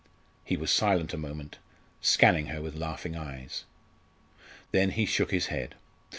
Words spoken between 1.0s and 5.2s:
a moment, scanning her with laughing eyes. Then he